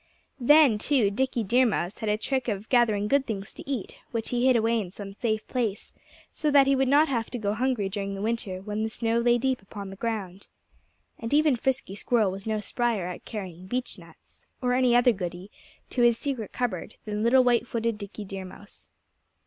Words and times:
Then, 0.39 0.79
too, 0.79 1.11
Dickie 1.11 1.43
Deer 1.43 1.67
Mouse 1.67 1.99
had 1.99 2.09
a 2.09 2.17
trick 2.17 2.47
of 2.47 2.67
gathering 2.69 3.07
good 3.07 3.27
things 3.27 3.53
to 3.53 3.69
eat, 3.69 3.97
which 4.09 4.29
he 4.29 4.47
hid 4.47 4.55
away 4.55 4.79
in 4.81 4.89
some 4.89 5.13
safe 5.13 5.47
place, 5.47 5.93
so 6.33 6.49
that 6.49 6.65
he 6.65 6.75
would 6.75 6.87
not 6.87 7.07
have 7.07 7.29
to 7.29 7.37
go 7.37 7.53
hungry 7.53 7.87
during 7.87 8.15
the 8.15 8.21
winter, 8.23 8.63
when 8.63 8.81
the 8.81 8.89
snow 8.89 9.19
lay 9.19 9.37
deep 9.37 9.61
upon 9.61 9.91
the 9.91 9.95
ground. 9.95 10.47
And 11.19 11.35
even 11.35 11.55
Frisky 11.55 11.93
Squirrel 11.93 12.31
was 12.31 12.47
no 12.47 12.59
spryer 12.59 13.05
at 13.05 13.25
carrying 13.25 13.67
beechnuts 13.67 14.47
or 14.59 14.73
any 14.73 14.95
other 14.95 15.11
goody 15.11 15.51
to 15.91 16.01
his 16.01 16.17
secret 16.17 16.51
cupboard 16.51 16.95
than 17.05 17.21
little 17.21 17.43
white 17.43 17.67
footed 17.67 17.99
Dickie 17.99 18.25
Deer 18.25 18.43
Mouse. 18.43 18.89